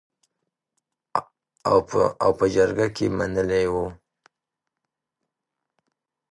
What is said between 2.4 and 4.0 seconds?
جرګه کې منلې وو.